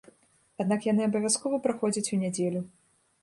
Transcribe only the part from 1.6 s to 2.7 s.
праходзяць у нядзелю.